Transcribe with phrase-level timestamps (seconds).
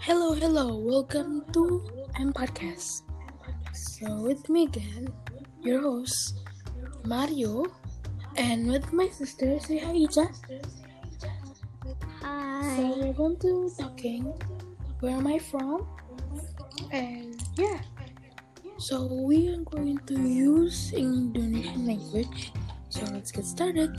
[0.00, 1.84] Hello, hello, welcome to
[2.18, 3.02] M Podcast.
[3.72, 5.12] So, with me again,
[5.62, 6.40] your host,
[7.04, 7.66] Mario,
[8.36, 10.26] and with my sister, say hi, Icha.
[12.76, 14.32] So, we're going to talking
[15.00, 15.86] where am I from,
[16.90, 17.80] and yeah.
[18.78, 22.52] So, we are going to use Indonesian language.
[22.88, 23.92] So, let's get started.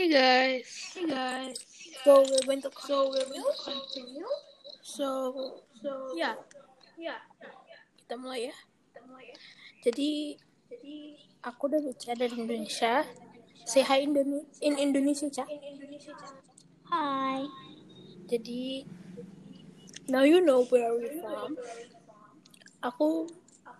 [0.00, 0.96] Hey guys.
[0.96, 1.60] Hey guys.
[2.08, 4.24] So we're going to so we're going to continue.
[4.80, 6.40] So so yeah
[6.96, 7.20] yeah
[8.00, 8.56] kita mulai ya.
[8.88, 9.36] Kita mulai ya.
[9.84, 10.40] Jadi
[10.72, 10.96] jadi
[11.44, 13.04] aku dan Ica dari Indonesia.
[13.68, 15.44] Say hi Indone in Indonesia, Ca.
[15.44, 16.32] In Indonesia, Ca.
[16.96, 17.44] Hi.
[18.24, 18.88] Jadi
[20.08, 21.60] now you know where we from.
[22.80, 23.28] Aku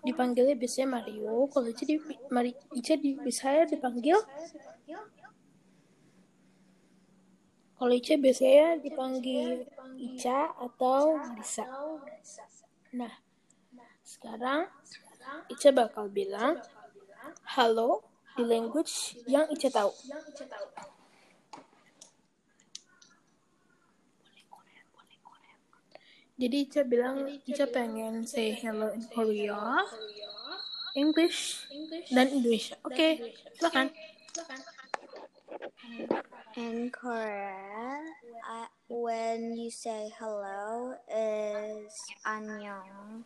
[0.04, 1.48] dipanggilnya biasanya Mario.
[1.48, 1.96] Kalau Ica di
[2.28, 4.20] Mari Ica di saya dipanggil
[7.80, 9.64] Kalau Ica biasanya dipanggil
[9.96, 11.64] Ica atau Marisa.
[12.92, 13.08] Nah,
[14.04, 14.68] sekarang
[15.48, 16.60] Ica bakal bilang
[17.56, 18.04] halo
[18.36, 19.96] di language yang Ica tahu.
[26.36, 29.88] Jadi Ica bilang Ica pengen say hello in Korea,
[30.92, 31.64] English,
[32.12, 32.76] dan Indonesia.
[32.84, 33.88] Oke, silakan.
[36.56, 38.02] In Korea,
[38.42, 41.94] I, when you say hello is
[42.26, 43.22] annyeong.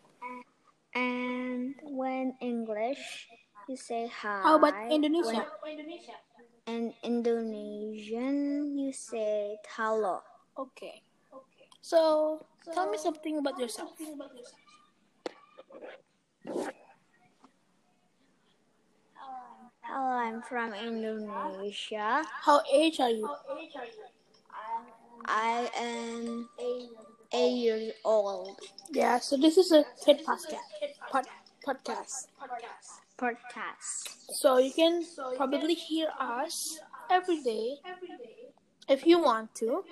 [0.95, 3.29] And when English,
[3.69, 4.43] you say hi.
[4.45, 5.49] How about Indonesia?
[5.65, 5.81] When
[6.69, 10.21] in Indonesian, you say talo.
[10.59, 11.01] Okay.
[11.33, 11.69] Okay.
[11.81, 13.97] So, tell me something about yourself.
[19.95, 22.27] Hello, I'm from Indonesia.
[22.43, 23.31] How age are you?
[25.25, 26.49] I am
[27.31, 28.59] eight years old.
[28.91, 30.67] Yeah, so this is a kid podcast.
[31.13, 31.31] Pod,
[31.63, 32.27] podcast.
[33.15, 34.35] Podcast.
[34.35, 35.07] So you can
[35.37, 37.79] probably hear us every day
[38.89, 39.85] if you want to.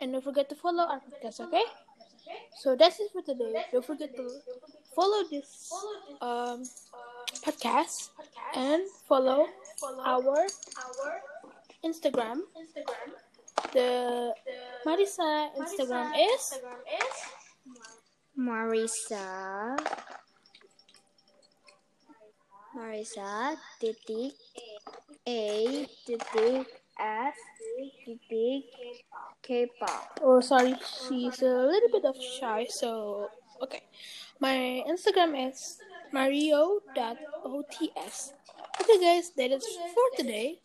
[0.00, 1.62] And don't forget to follow our podcast, okay?
[2.58, 3.62] So that's it for today.
[3.70, 4.26] Don't forget to
[4.92, 5.70] follow this
[6.20, 6.64] um,
[7.38, 8.10] podcast
[8.54, 9.46] and follow
[10.04, 10.46] our
[11.84, 12.42] Instagram.
[13.72, 14.34] The
[14.84, 16.58] Marisa Instagram is
[18.38, 19.78] Marisa.
[22.74, 24.34] Marisa titik
[25.26, 26.66] A titik
[26.98, 27.38] S
[28.04, 28.64] titik
[29.42, 30.20] K-pop.
[30.22, 33.30] Oh, sorry, she's a little bit of shy, so
[33.62, 33.82] okay.
[34.38, 35.80] My Instagram is
[36.12, 38.32] mario.ots.
[38.80, 40.58] Okay, guys, that is for today.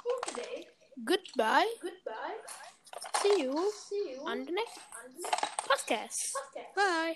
[1.04, 1.70] Goodbye.
[1.82, 2.38] Goodbye.
[3.22, 3.72] See you
[4.26, 4.80] on the next
[5.68, 6.32] podcast.
[6.76, 7.16] Bye.